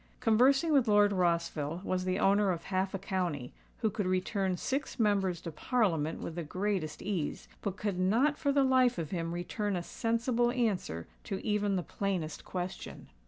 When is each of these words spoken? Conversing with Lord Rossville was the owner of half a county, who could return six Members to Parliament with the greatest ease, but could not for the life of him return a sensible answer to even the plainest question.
Conversing 0.19 0.73
with 0.73 0.87
Lord 0.87 1.13
Rossville 1.13 1.81
was 1.83 2.05
the 2.05 2.17
owner 2.17 2.49
of 2.49 2.63
half 2.63 2.95
a 2.95 2.97
county, 2.97 3.53
who 3.81 3.91
could 3.91 4.07
return 4.07 4.57
six 4.57 4.99
Members 4.99 5.39
to 5.41 5.51
Parliament 5.51 6.21
with 6.21 6.33
the 6.33 6.41
greatest 6.43 7.03
ease, 7.03 7.47
but 7.61 7.77
could 7.77 7.99
not 7.99 8.35
for 8.35 8.51
the 8.51 8.63
life 8.63 8.97
of 8.97 9.11
him 9.11 9.31
return 9.31 9.75
a 9.75 9.83
sensible 9.83 10.49
answer 10.49 11.05
to 11.25 11.37
even 11.45 11.75
the 11.75 11.83
plainest 11.83 12.43
question. 12.43 13.09